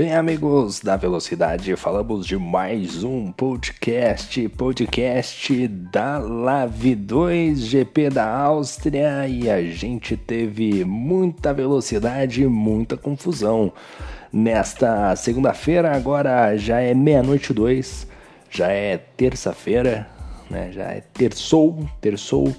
[0.00, 8.26] Bem, amigos da Velocidade, falamos de mais um podcast, podcast da Lave 2 GP da
[8.26, 13.74] Áustria e a gente teve muita velocidade e muita confusão.
[14.32, 18.06] Nesta segunda-feira, agora já é meia-noite 2,
[18.50, 20.08] já é terça-feira,
[20.48, 20.72] né?
[20.72, 22.50] Já é terçou, terçou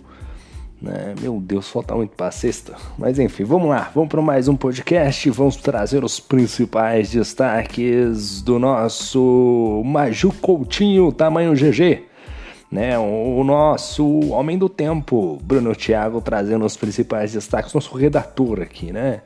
[0.82, 1.14] né?
[1.22, 2.76] Meu Deus, falta muito para sexta.
[2.98, 5.30] Mas enfim, vamos lá, vamos para mais um podcast.
[5.30, 12.06] Vamos trazer os principais destaques do nosso Maju Coutinho, tamanho GG.
[12.72, 18.94] Né, o nosso homem do tempo, Bruno Thiago, trazendo os principais destaques, nosso redator aqui,
[18.94, 19.24] né?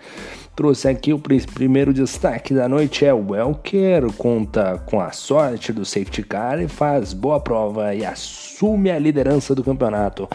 [0.56, 5.86] Trouxe aqui o primeiro destaque da noite é o Elker, conta com a sorte do
[5.86, 10.28] safety car e faz boa prova e assume a liderança do campeonato.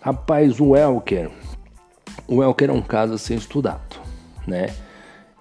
[0.00, 1.30] Rapaz, o Elker.
[2.26, 4.00] O Elker é um caso a ser estudado,
[4.46, 4.68] né?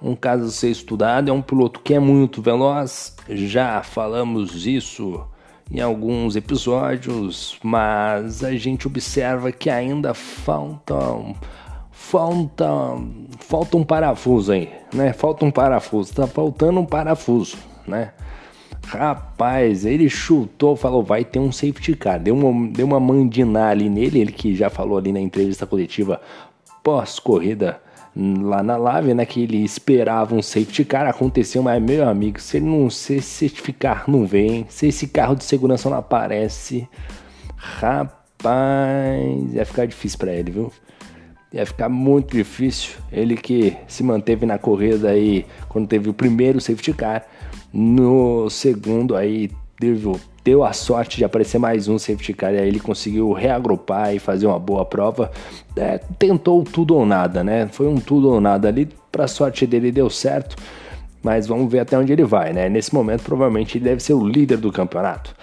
[0.01, 5.25] Um caso a ser estudado, é um piloto que é muito veloz, já falamos isso
[5.71, 10.95] em alguns episódios, mas a gente observa que ainda falta
[11.91, 12.67] falta
[13.39, 15.13] falta um parafuso aí, né?
[15.13, 18.11] Falta um parafuso, tá faltando um parafuso, né?
[18.89, 22.19] Rapaz, ele chutou, falou, vai ter um safety car.
[22.19, 26.19] Deu uma, deu uma mandina ali nele, ele que já falou ali na entrevista coletiva
[26.83, 27.79] pós-corrida
[28.15, 32.57] lá na Lave, né, que ele esperava um safety car, aconteceu, mas meu amigo, se
[32.57, 36.89] ele não se certificar não vem, se esse carro de segurança não aparece,
[37.55, 40.71] rapaz, ia ficar difícil para ele, viu?
[41.51, 42.97] Ia ficar muito difícil.
[43.11, 47.25] Ele que se manteve na corrida aí quando teve o primeiro safety car,
[47.73, 52.67] no segundo aí deu, deu a sorte de aparecer mais um safety car e aí
[52.67, 55.31] ele conseguiu reagrupar e fazer uma boa prova.
[55.75, 57.67] É, tentou tudo ou nada, né?
[57.71, 58.87] Foi um tudo ou nada ali.
[59.11, 60.55] Para sorte dele deu certo,
[61.23, 62.69] mas vamos ver até onde ele vai, né?
[62.69, 65.35] Nesse momento provavelmente ele deve ser o líder do campeonato.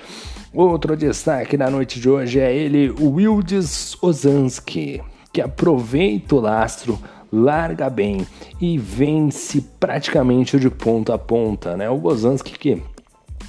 [0.55, 5.03] Outro destaque da noite de hoje é ele, Wildes Ozanski,
[5.37, 6.99] que aproveita o lastro
[7.31, 8.27] larga bem
[8.59, 11.91] e vence praticamente de ponta a ponta, né?
[11.91, 12.83] O Gozanski que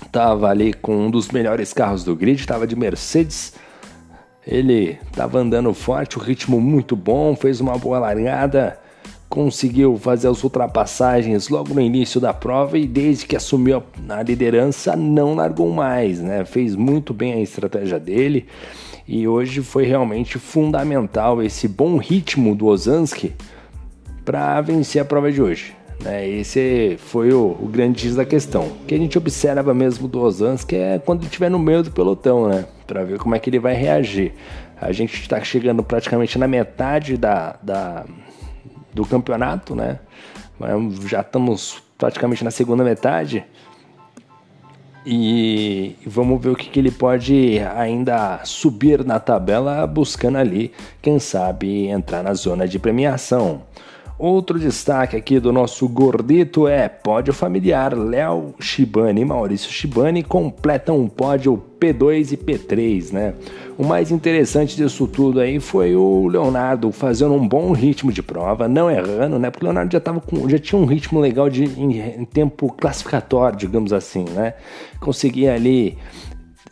[0.06, 3.54] estava ali com um dos melhores carros do grid, estava de Mercedes.
[4.46, 8.78] Ele estava andando forte, o ritmo muito bom, fez uma boa largada,
[9.30, 14.94] conseguiu fazer as ultrapassagens logo no início da prova e desde que assumiu a liderança
[14.94, 16.44] não largou mais, né?
[16.44, 18.46] Fez muito bem a estratégia dele
[19.08, 23.34] e hoje foi realmente fundamental esse bom ritmo do Ozanski
[24.26, 25.74] para vencer a prova de hoje.
[26.04, 26.28] Né?
[26.28, 28.68] Esse foi o, o grande X da questão.
[28.68, 31.92] O que a gente observa mesmo do Ozanski é quando ele estiver no meio do
[31.92, 32.66] pelotão, né?
[32.86, 34.34] Para ver como é que ele vai reagir.
[34.80, 38.06] A gente está chegando praticamente na metade da, da,
[38.94, 40.00] do campeonato, né?
[41.06, 43.46] Já estamos praticamente na segunda metade.
[45.10, 51.18] E vamos ver o que, que, ele pode ainda subir na tabela, buscando ali, quem
[51.18, 53.62] sabe, entrar na zona de premiação.
[54.20, 57.96] Outro destaque aqui do nosso gordito é pódio familiar.
[57.96, 63.36] Léo Shibani e Maurício Shibani completam um pódio P2 e P3, né?
[63.78, 68.68] O mais interessante disso tudo aí foi o Leonardo fazendo um bom ritmo de prova,
[68.68, 69.52] não errando, né?
[69.52, 72.74] Porque o Leonardo já, tava com, já tinha um ritmo legal de, em, em tempo
[72.74, 74.56] classificatório, digamos assim, né?
[75.00, 75.96] Conseguia ali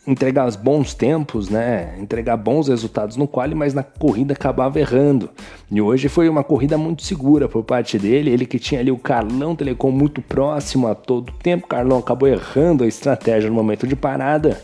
[0.06, 1.96] entregar bons tempos, né?
[1.98, 5.28] Entregar bons resultados no quali, mas na corrida acabava errando.
[5.70, 8.30] E hoje foi uma corrida muito segura por parte dele.
[8.30, 11.66] Ele que tinha ali o Carlão Telecom muito próximo a todo tempo.
[11.66, 14.62] Carlão acabou errando a estratégia no momento de parada.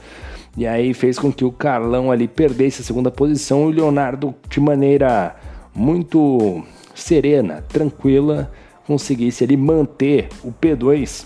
[0.57, 4.35] E aí fez com que o Carlão ali perdesse a segunda posição e o Leonardo,
[4.49, 5.35] de maneira
[5.75, 6.63] muito
[6.95, 8.53] serena, tranquila,
[8.87, 11.25] conseguisse ali manter o P2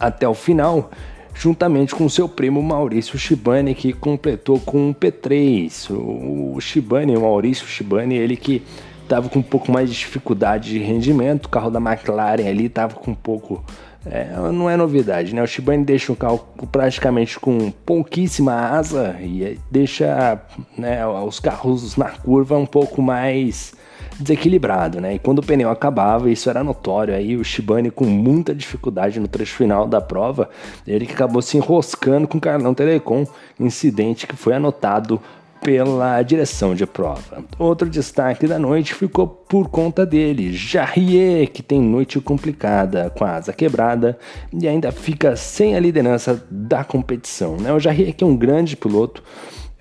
[0.00, 0.90] até o final
[1.34, 5.90] juntamente com seu primo Maurício Shibani, que completou com um P3.
[5.90, 8.62] O Shibani, o Maurício Shibani, ele que
[9.02, 12.94] estava com um pouco mais de dificuldade de rendimento, o carro da McLaren ali estava
[12.94, 13.62] com um pouco.
[14.06, 15.42] É, não é novidade, né?
[15.42, 20.40] O Shibani deixa o carro praticamente com pouquíssima asa e deixa
[20.76, 23.72] né, os carros na curva um pouco mais
[24.18, 25.14] desequilibrado, né?
[25.14, 27.14] E quando o pneu acabava, isso era notório.
[27.14, 30.48] Aí o Shibane com muita dificuldade no trecho final da prova,
[30.86, 33.26] ele que acabou se enroscando com o Carlão Telecom,
[33.58, 35.20] incidente que foi anotado
[35.64, 37.42] pela direção de prova.
[37.58, 43.36] Outro destaque da noite ficou por conta dele, Jarrier, que tem noite complicada, com a
[43.36, 44.18] asa quebrada
[44.52, 47.56] e ainda fica sem a liderança da competição.
[47.56, 47.72] Né?
[47.72, 49.22] O Jarrier que é um grande piloto,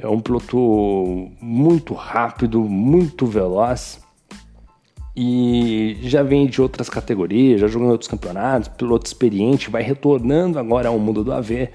[0.03, 4.01] é um piloto muito rápido, muito veloz,
[5.15, 10.57] e já vem de outras categorias, já jogou em outros campeonatos, piloto experiente, vai retornando
[10.57, 11.69] agora ao mundo do AV.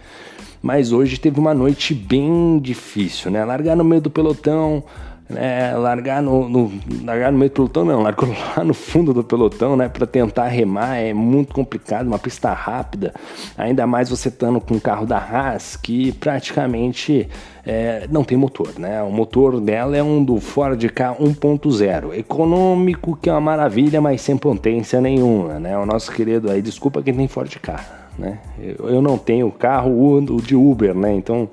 [0.61, 3.45] Mas hoje teve uma noite bem difícil, né?
[3.45, 4.83] Largar no meio do pelotão,
[5.29, 6.73] né, largar no, no,
[7.05, 10.49] largar no meio do pelotão não, largou lá no fundo do pelotão, né, para tentar
[10.49, 13.15] remar é muito complicado, uma pista rápida,
[13.57, 17.29] ainda mais você estando com um carro da Haas que praticamente
[17.67, 23.19] é, não tem motor, né, o motor dela é um do Ford K 1.0, econômico
[23.21, 27.15] que é uma maravilha, mas sem potência nenhuma, né, o nosso querido aí, desculpa quem
[27.15, 27.85] tem Ford K,
[28.19, 31.51] né, eu, eu não tenho carro de Uber, né, então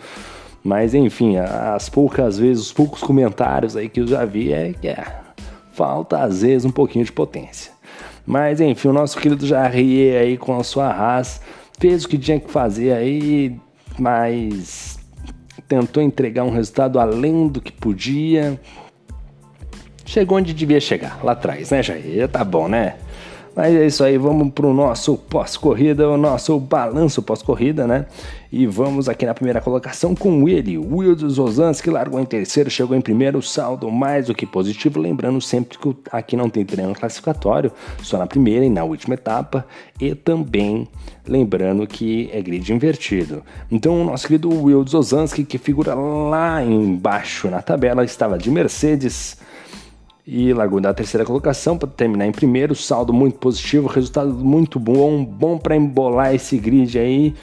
[0.65, 4.87] mas enfim, as poucas vezes, os poucos comentários aí que eu já vi é que
[4.87, 5.05] é,
[5.71, 7.71] falta às vezes um pouquinho de potência.
[8.25, 11.39] Mas enfim, o nosso querido Jarrier aí com a sua raça
[11.79, 13.55] fez o que tinha que fazer aí,
[13.99, 14.97] mas
[15.67, 18.59] tentou entregar um resultado além do que podia.
[20.03, 22.27] Chegou onde devia chegar, lá atrás, né, Jair?
[22.27, 22.95] Tá bom, né?
[23.55, 28.05] Mas é isso aí, vamos para o nosso pós-corrida, o nosso balanço pós-corrida, né?
[28.57, 32.95] E vamos aqui na primeira colocação com ele, Wildes Zozans, que largou em terceiro, chegou
[32.95, 34.97] em primeiro, saldo mais do que positivo.
[34.97, 37.69] Lembrando sempre que aqui não tem treino classificatório,
[38.01, 39.67] só na primeira e na última etapa.
[39.99, 40.87] E também
[41.27, 43.43] lembrando que é grid invertido.
[43.69, 49.37] Então, o nosso querido Will Zozanski, que figura lá embaixo na tabela, estava de Mercedes
[50.25, 55.25] e largou da terceira colocação para terminar em primeiro, saldo muito positivo, resultado muito bom,
[55.25, 57.35] bom para embolar esse grid aí.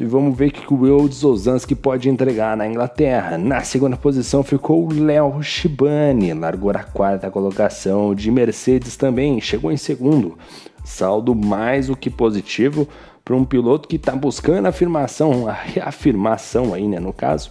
[0.00, 3.36] E vamos ver o que o Will Zozanski pode entregar na Inglaterra.
[3.36, 9.72] Na segunda posição ficou o Léo Shibani, largou na quarta colocação de Mercedes também, chegou
[9.72, 10.38] em segundo.
[10.84, 12.86] Saldo mais do que positivo
[13.24, 17.50] para um piloto que está buscando a afirmação, a reafirmação aí, né, no caso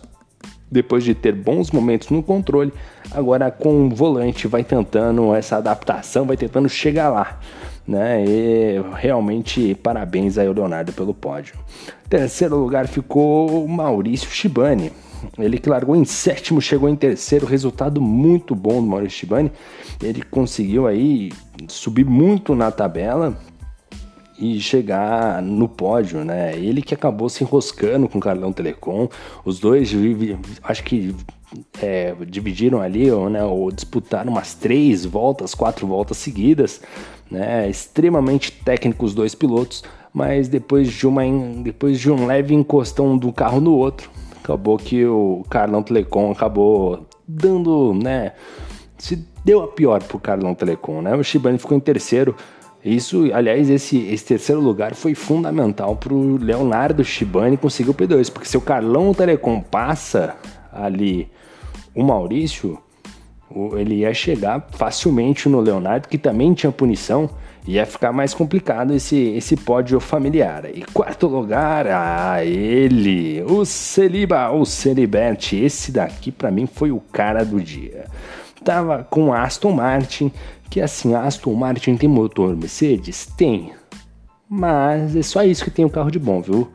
[0.69, 2.73] depois de ter bons momentos no controle,
[3.11, 7.39] agora com o volante vai tentando essa adaptação, vai tentando chegar lá.
[7.87, 8.25] Né?
[8.25, 11.55] E realmente parabéns aí ao Leonardo pelo pódio.
[12.09, 14.91] Terceiro lugar ficou o Maurício Shibani.
[15.37, 19.51] Ele que largou em sétimo, chegou em terceiro, resultado muito bom do Maurício Shibani.
[20.03, 21.31] Ele conseguiu aí
[21.67, 23.35] subir muito na tabela,
[24.39, 26.55] e chegar no pódio, né?
[26.55, 29.09] Ele que acabou se enroscando com o Carlão Telecom,
[29.43, 29.91] os dois
[30.63, 31.15] acho que
[31.81, 36.81] é, dividiram ali, ou, né, ou disputaram umas três voltas, quatro voltas seguidas,
[37.29, 37.69] né?
[37.69, 39.83] Extremamente técnicos os dois pilotos,
[40.13, 41.23] mas depois de uma
[41.61, 44.09] depois de um leve encostão do carro no outro,
[44.43, 48.33] acabou que o Carlão Telecom acabou dando, né?
[48.97, 51.15] Se deu a pior pro Carlão Telecom, né?
[51.15, 52.35] O Shibane ficou em terceiro
[52.83, 58.31] isso, aliás, esse, esse terceiro lugar foi fundamental para o Leonardo Shibani conseguir o P2,
[58.31, 60.35] porque se o Carlão Telecom passa
[60.71, 61.29] ali
[61.95, 62.77] o Maurício,
[63.75, 67.29] ele ia chegar facilmente no Leonardo, que também tinha punição,
[67.65, 70.65] ia ficar mais complicado esse, esse pódio familiar.
[70.73, 76.99] E quarto lugar, ah, ele, o Celiba, o Celiberte, esse daqui para mim foi o
[76.99, 78.05] cara do dia.
[78.63, 80.31] Tava com Aston Martin,
[80.69, 83.25] que assim, a Aston Martin tem motor Mercedes?
[83.25, 83.71] Tem.
[84.49, 86.69] Mas é só isso que tem o um carro de bom, viu?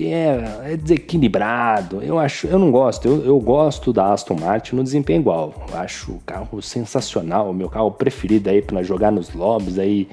[0.00, 2.02] Que é, é, desequilibrado.
[2.02, 3.06] Eu acho, eu não gosto.
[3.06, 5.52] Eu, eu gosto da Aston Martin no desempenho igual.
[5.70, 10.08] Eu acho o carro sensacional, o meu carro preferido aí para jogar nos lobbies aí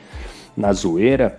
[0.58, 1.38] na zoeira.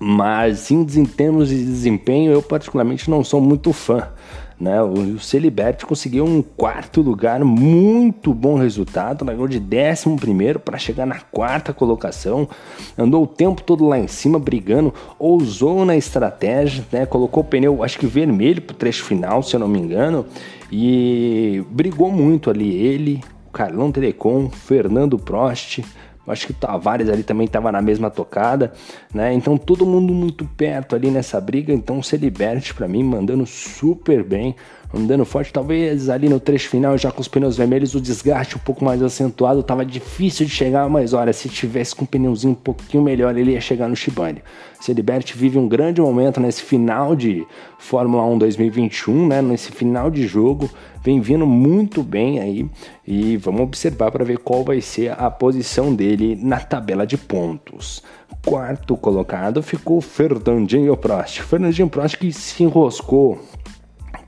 [0.00, 4.08] Mas em termos de desempenho, eu particularmente não sou muito fã.
[4.58, 4.80] Né?
[4.82, 11.20] O, Celibert conseguiu um quarto lugar, muito bom resultado, largou de 11 para chegar na
[11.20, 12.48] quarta colocação,
[12.96, 17.04] andou o tempo todo lá em cima brigando, ousou na estratégia, né?
[17.04, 20.24] colocou o pneu, acho que vermelho para o trecho final, se eu não me engano,
[20.70, 22.74] e brigou muito ali.
[22.74, 25.80] Ele, o Carlão Telecom, Fernando Prost,
[26.26, 28.72] Acho que o Tavares ali também estava na mesma tocada,
[29.12, 29.32] né?
[29.32, 31.72] Então todo mundo muito perto ali nessa briga.
[31.72, 34.56] Então o Celiberte para mim mandando super bem
[34.94, 38.60] andando forte, talvez ali no trecho final, já com os pneus vermelhos, o desgaste um
[38.60, 42.56] pouco mais acentuado, tava difícil de chegar, mas olha, se tivesse com um pneuzinho um
[42.56, 44.42] pouquinho melhor, ele ia chegar no Shibane.
[44.80, 47.46] Celibert vive um grande momento nesse final de
[47.78, 50.70] Fórmula 1 2021, né, nesse final de jogo,
[51.02, 52.68] vem vindo muito bem aí
[53.06, 58.02] e vamos observar para ver qual vai ser a posição dele na tabela de pontos.
[58.44, 61.40] Quarto colocado ficou Fernandinho Prost.
[61.42, 63.40] Fernandinho Prost que se enroscou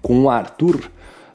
[0.07, 0.89] com o Arthur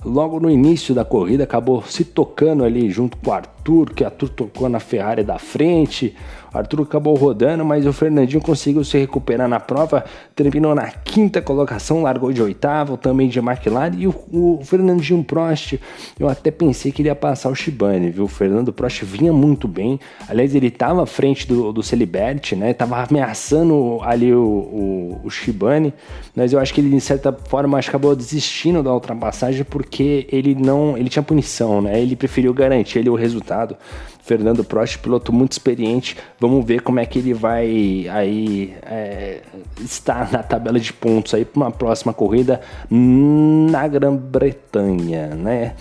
[0.05, 4.29] logo no início da corrida, acabou se tocando ali junto com o Arthur que Arthur
[4.29, 6.15] tocou na Ferrari da frente.
[6.53, 10.03] Arthur acabou rodando, mas o Fernandinho conseguiu se recuperar na prova,
[10.35, 13.95] terminou na quinta colocação, largou de oitavo, também de McLaren.
[13.97, 15.79] E o, o Fernandinho Prost,
[16.19, 18.25] eu até pensei que ele ia passar o Shibane, viu?
[18.25, 19.99] O Fernando Prost vinha muito bem.
[20.27, 22.73] Aliás, ele estava à frente do, do Celiberti, né?
[22.73, 25.93] Tava ameaçando ali o, o, o Shibane,
[26.35, 30.97] mas eu acho que ele, de certa forma, acabou desistindo da ultrapassagem porque ele não.
[30.97, 31.99] ele tinha punição, né?
[31.99, 33.75] Ele preferiu garantir ele o resultado.
[34.23, 36.17] Fernando Prost, piloto muito experiente.
[36.39, 39.41] Vamos ver como é que ele vai aí é,
[39.79, 45.75] estar na tabela de pontos aí para uma próxima corrida na Grã-Bretanha, né?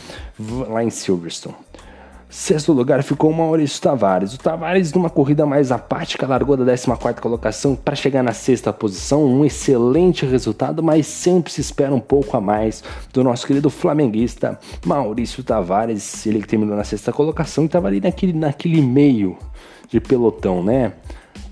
[0.68, 1.69] Lá em Silverstone.
[2.30, 4.32] Sexto lugar ficou o Maurício Tavares.
[4.32, 9.25] O Tavares, numa corrida mais apática, largou da 14 colocação para chegar na sexta posição.
[9.25, 14.56] Um excelente resultado, mas sempre se espera um pouco a mais do nosso querido flamenguista
[14.87, 16.25] Maurício Tavares.
[16.25, 19.37] Ele que terminou na sexta colocação e estava ali naquele, naquele meio
[19.88, 20.92] de pelotão, né?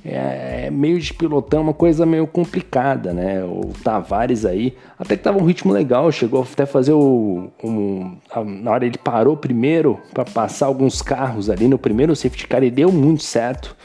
[0.04, 3.42] É, é, meio de pilotão, uma coisa meio complicada, né?
[3.44, 7.50] O Tavares aí, até que tava um ritmo legal, chegou até fazer o.
[7.62, 12.46] Um, a, na hora ele parou primeiro para passar alguns carros ali no primeiro safety
[12.46, 13.76] car e deu muito certo.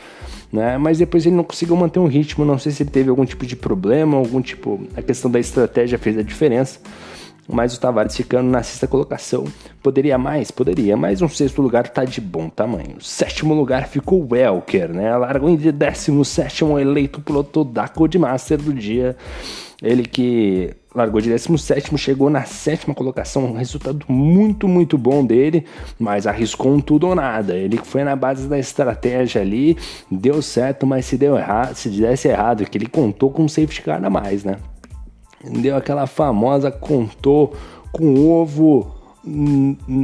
[0.52, 0.78] Né?
[0.78, 3.46] Mas depois ele não conseguiu manter um ritmo, não sei se ele teve algum tipo
[3.46, 4.82] de problema, algum tipo.
[4.96, 6.80] A questão da estratégia fez a diferença
[7.48, 9.46] mas o Tavares ficando na sexta colocação.
[9.82, 10.52] Poderia mais?
[10.52, 13.02] Poderia, mas um sexto lugar tá de bom tamanho.
[13.02, 15.16] Sétimo lugar ficou o Welker, né?
[15.18, 19.16] Largou em 17 eleito piloto da Codemaster do dia.
[19.82, 25.66] Ele que largou de 17, chegou na sétima colocação, um resultado muito, muito bom dele,
[26.00, 27.54] mas arriscou um tudo ou nada.
[27.56, 29.76] Ele foi na base da estratégia ali,
[30.10, 33.82] deu certo, mas se deu errado, se desse errado, que ele contou com um safety
[33.82, 34.58] car a mais, né?
[35.44, 37.54] Deu aquela famosa contou
[37.92, 38.94] com ovo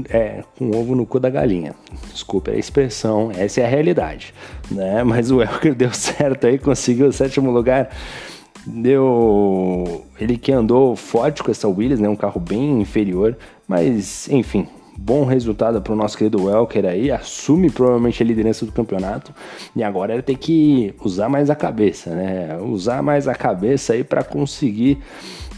[0.10, 1.76] é, com ovo no cu da galinha.
[2.12, 4.34] Desculpe a expressão, essa é a realidade,
[4.72, 5.04] né?
[5.04, 7.90] Mas o Elker deu certo aí, conseguiu o sétimo lugar.
[8.66, 12.10] Deu, ele que andou forte com essa Williams, né?
[12.10, 14.68] Um carro bem inferior, mas enfim,
[15.02, 19.34] bom resultado para o nosso querido Welker aí, assume provavelmente a liderança do campeonato
[19.76, 22.58] e agora ele tem que usar mais a cabeça, né?
[22.62, 25.00] Usar mais a cabeça aí para conseguir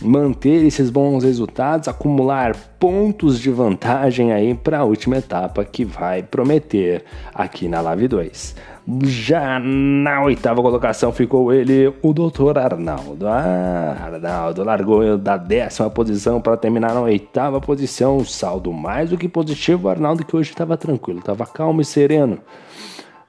[0.02, 6.24] manter esses bons resultados, acumular pontos de vantagem aí para a última etapa que vai
[6.24, 8.56] prometer aqui na Live 2.
[9.04, 12.58] Já na oitava colocação ficou ele, o Dr.
[12.58, 13.28] Arnaldo.
[13.28, 18.24] Ah, Arnaldo largou da décima posição para terminar na oitava posição.
[18.26, 19.88] Saldo mais do que positivo.
[19.90, 22.40] Arnaldo que hoje estava tranquilo, estava calmo e sereno.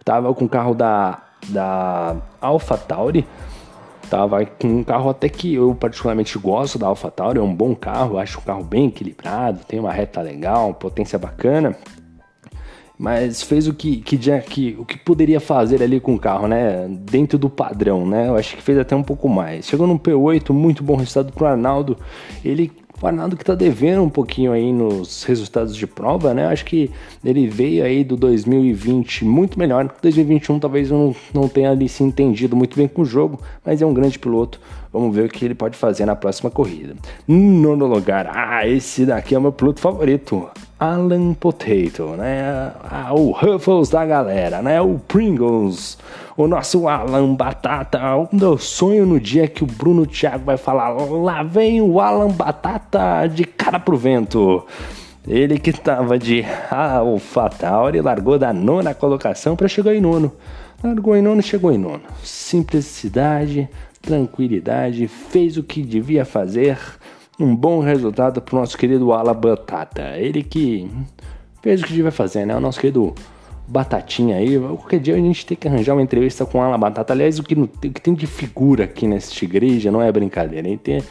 [0.00, 3.26] Estava com o carro da, da Alpha Tauri
[4.12, 8.18] Tava com um carro até que eu particularmente gosto da AlphaTauri, é um bom carro,
[8.18, 11.74] acho um carro bem equilibrado, tem uma reta legal, potência bacana.
[13.02, 16.86] Mas fez o que, que, que, o que poderia fazer ali com o carro, né?
[16.88, 18.28] Dentro do padrão, né?
[18.28, 19.66] Eu acho que fez até um pouco mais.
[19.66, 21.98] Chegou no P8, muito bom resultado pro Arnaldo.
[22.44, 22.70] Ele
[23.02, 26.46] o Arnaldo que tá devendo um pouquinho aí nos resultados de prova, né?
[26.46, 26.88] Acho que
[27.24, 29.92] ele veio aí do 2020 muito melhor.
[30.00, 33.86] 2021 talvez não, não tenha ali se entendido muito bem com o jogo, mas é
[33.86, 34.60] um grande piloto.
[34.92, 36.94] Vamos ver o que ele pode fazer na próxima corrida.
[37.26, 40.50] Nono lugar, ah, esse daqui é o meu piloto favorito.
[40.78, 42.72] Alan Potato, né?
[42.84, 44.80] Ah, o Ruffles da galera, né?
[44.82, 45.96] O Pringles,
[46.36, 48.16] o nosso Alan Batata.
[48.16, 52.32] O meu sonho no dia que o Bruno Thiago vai falar: lá vem o Alan
[52.32, 54.66] Batata de cara pro vento.
[55.26, 60.32] Ele que estava de AlphaTauri largou da nona colocação para chegar em nono.
[60.82, 62.02] Largou em nono, chegou em nono.
[62.24, 63.68] Simplicidade,
[64.02, 66.78] tranquilidade, fez o que devia fazer
[67.38, 70.16] um bom resultado para o nosso querido Ala Batata.
[70.18, 70.90] Ele que
[71.62, 72.54] fez o que devia fazer, né?
[72.56, 73.14] O nosso querido
[73.66, 74.58] Batatinha aí.
[74.58, 77.12] Qualquer dia a gente tem que arranjar uma entrevista com o Ala Batata.
[77.12, 80.68] Aliás, o que, o que tem de figura aqui nessa igreja não é brincadeira.
[80.68, 80.76] Hein?
[80.76, 81.02] Tem,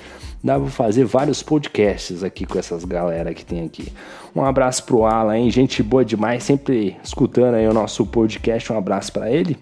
[0.44, 3.92] dá pra fazer vários podcasts aqui com essas galera que tem aqui.
[4.36, 5.50] Um abraço pro Ala, hein?
[5.50, 8.72] Gente boa demais, sempre escutando aí o nosso podcast.
[8.72, 9.58] Um abraço para ele.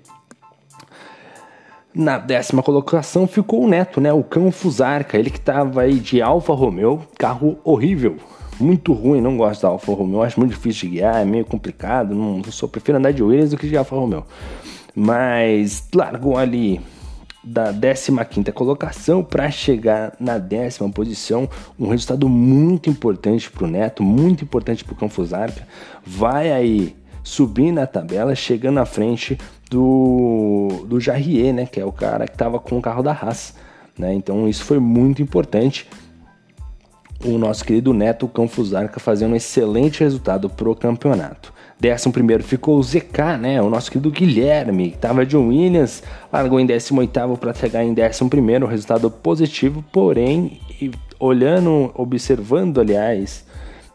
[1.93, 4.13] Na décima colocação ficou o Neto, né?
[4.13, 8.17] O cão Fusarca, ele que tava aí de Alfa Romeo, carro horrível,
[8.59, 12.13] muito ruim, não gosto da Alfa Romeo, acho muito difícil de guiar, é meio complicado,
[12.13, 14.23] não, só prefiro andar de Williams do que de Alfa Romeo.
[14.95, 16.79] Mas largou ali
[17.43, 24.03] da 15ª colocação para chegar na décima posição, um resultado muito importante para o Neto,
[24.03, 25.67] muito importante para o Cão Fusarca.
[26.05, 29.37] Vai aí subir na tabela, chegando na frente
[29.69, 31.65] do, do Jarrier, né?
[31.65, 33.53] Que é o cara que estava com o carro da Haas.
[33.97, 34.13] Né?
[34.13, 35.87] Então isso foi muito importante.
[37.23, 41.53] O nosso querido Neto Campos Arca fazendo um excelente resultado pro campeonato.
[41.77, 43.61] Décimo primeiro ficou o ZK, né?
[43.61, 48.29] O nosso querido Guilherme, que estava de Williams, largou em 18 para chegar em décimo
[48.29, 50.59] primeiro, resultado positivo, porém,
[51.17, 53.45] olhando, observando, aliás,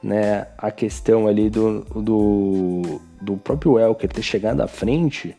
[0.03, 5.35] né, a questão ali do, do, do próprio Elker ter chegado à frente,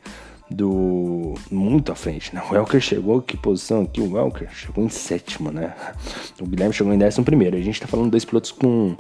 [0.50, 2.42] do muito à frente, né?
[2.50, 4.02] O Elker chegou, que posição aqui?
[4.02, 5.74] O Elker chegou em sétimo, né?
[6.40, 7.58] O Guilherme chegou em décimo primeiro.
[7.58, 8.96] A gente tá falando dois pilotos com,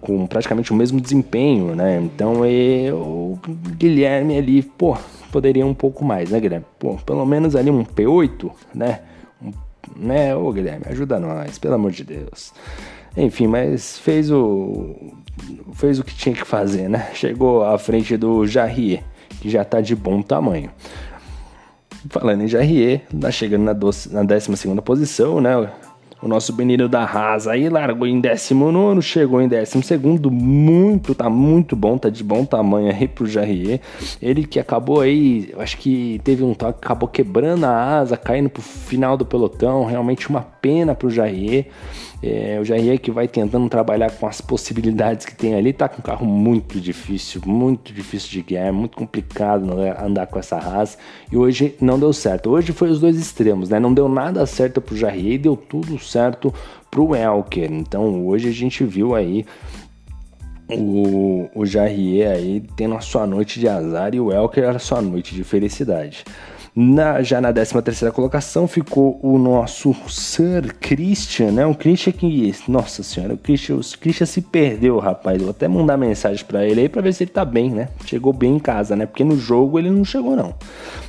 [0.00, 2.00] com praticamente o mesmo desempenho, né?
[2.02, 3.38] Então e, o
[3.76, 4.96] Guilherme ali, pô,
[5.32, 6.66] poderia um pouco mais, né, Guilherme?
[6.78, 9.00] Pô, pelo menos ali um P8, né?
[9.42, 9.52] Um,
[9.96, 10.36] né?
[10.36, 12.52] Ô, Guilherme, ajuda nós, pelo amor de Deus.
[13.16, 14.94] Enfim, mas fez o
[15.72, 17.08] fez o que tinha que fazer, né?
[17.14, 19.02] Chegou à frente do Jarrier
[19.40, 20.70] que já está de bom tamanho.
[22.08, 24.50] Falando em Jarrier, tá chegando na, doce, na 12
[24.82, 25.70] posição, né?
[26.22, 31.74] O nosso menino da Haas aí largou em 19, chegou em 12, muito, tá muito
[31.74, 33.80] bom, tá de bom tamanho aí pro Jarrier.
[34.20, 38.60] Ele que acabou aí, acho que teve um toque, acabou quebrando a asa, caindo pro
[38.60, 41.68] final do pelotão, realmente uma pena pro Jarrier.
[42.22, 45.98] É, o Jair que vai tentando trabalhar com as possibilidades que tem ali, tá com
[45.98, 50.98] um carro muito difícil, muito difícil de guiar, muito complicado né, andar com essa raça.
[51.32, 52.50] E hoje não deu certo.
[52.50, 53.80] Hoje foi os dois extremos, né?
[53.80, 56.52] Não deu nada certo pro Jair e deu tudo certo
[56.90, 57.72] pro Elker.
[57.72, 59.46] Então hoje a gente viu aí
[60.68, 65.00] o, o Jarrier aí tendo a sua noite de azar e o Elker a sua
[65.00, 66.24] noite de felicidade.
[66.74, 71.66] Na, já na 13 terceira colocação ficou o nosso Sir Christian, né?
[71.66, 75.42] O Christian que, nossa senhora, o Christian, o Christian se perdeu, rapaz.
[75.42, 77.88] Vou até mandar mensagem para ele aí para ver se ele tá bem, né?
[78.06, 79.04] Chegou bem em casa, né?
[79.04, 80.54] Porque no jogo ele não chegou não.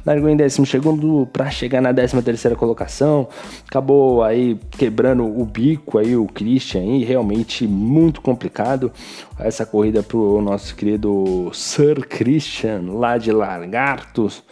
[0.04, 3.28] Largou em décimo, chegou para chegar na 13 terceira colocação,
[3.68, 8.92] acabou aí quebrando o bico aí o Christian aí, realmente muito complicado
[9.38, 14.44] essa corrida pro nosso querido Sir Christian lá de Largartos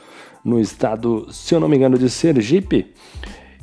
[0.43, 2.93] no estado, se eu não me engano, de Sergipe.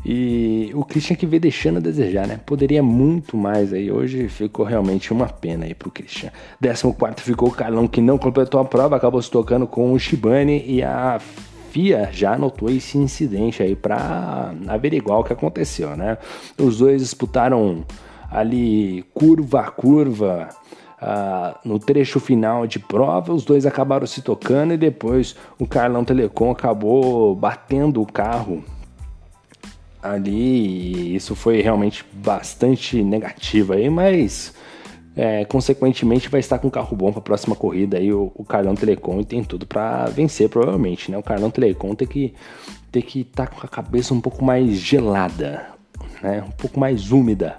[0.09, 2.39] E o Christian que veio deixando a desejar, né?
[2.47, 3.91] Poderia muito mais aí.
[3.91, 6.31] Hoje ficou realmente uma pena aí pro Christian.
[6.63, 10.63] 14 ficou o Carlão que não completou a prova, acabou se tocando com o Shibane
[10.65, 11.21] e a
[11.73, 16.17] FIA já anotou esse incidente aí para averiguar o que aconteceu, né?
[16.57, 17.85] Os dois disputaram
[18.31, 20.49] ali curva a curva
[21.01, 26.05] ah, no trecho final de prova, os dois acabaram se tocando e depois o Carlão
[26.05, 28.65] Telecom acabou batendo o carro
[30.03, 30.33] ali.
[30.33, 34.55] E isso foi realmente bastante negativo aí, mas
[35.15, 38.75] é, consequentemente vai estar com carro bom para a próxima corrida aí o, o Carlão
[38.75, 41.19] Telecom e tem tudo para vencer provavelmente, né?
[41.19, 42.35] O Carlão Telecom tem que
[42.91, 45.67] ter que estar tá com a cabeça um pouco mais gelada,
[46.23, 46.43] né?
[46.47, 47.59] Um pouco mais úmida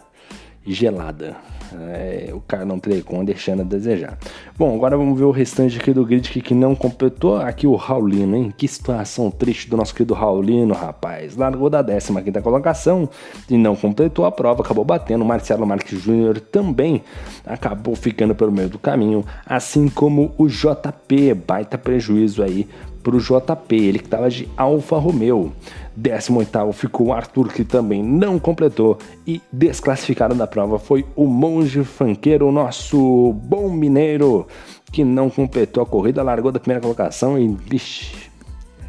[0.65, 1.35] gelada.
[1.73, 4.17] É, o Carlão Telecom deixando a desejar.
[4.57, 7.37] Bom, agora vamos ver o restante aqui do grid que, que não completou.
[7.37, 8.53] Aqui o Raulino, hein?
[8.55, 11.35] Que situação triste do nosso querido Raulino, rapaz.
[11.35, 13.09] Largou da 15 colocação
[13.49, 15.25] e não completou a prova, acabou batendo.
[15.25, 17.03] Marcelo Marques Júnior também
[17.45, 21.33] acabou ficando pelo meio do caminho, assim como o JP.
[21.33, 22.67] Baita prejuízo aí
[23.03, 25.53] para o JP, ele que estava de Alfa Romeo.
[25.97, 28.99] 18 ficou Arthur, que também não completou.
[29.25, 34.45] E desclassificado da prova foi o Monge Fanqueiro, nosso bom mineiro,
[34.91, 37.47] que não completou a corrida, largou da primeira colocação e.
[37.47, 38.29] Vixe,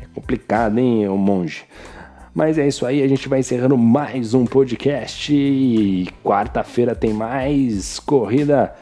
[0.03, 1.65] é complicado, hein, o Monge.
[2.35, 5.33] Mas é isso aí, a gente vai encerrando mais um podcast.
[6.23, 8.75] Quarta-feira tem mais corrida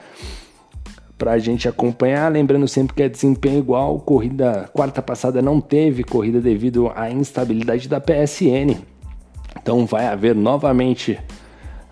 [1.19, 2.31] para a gente acompanhar.
[2.31, 3.99] Lembrando sempre que é desempenho igual.
[4.01, 8.81] Corrida quarta passada não teve corrida devido à instabilidade da PSN.
[9.61, 11.19] Então vai haver novamente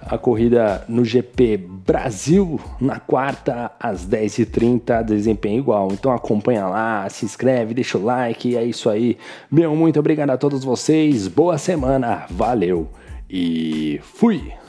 [0.06, 5.88] a corrida no GP Brasil na quarta às 10h30, desempenho igual.
[5.92, 9.16] Então acompanha lá, se inscreve, deixa o like, é isso aí.
[9.50, 12.88] Meu, muito obrigado a todos vocês, boa semana, valeu
[13.28, 14.63] e fui!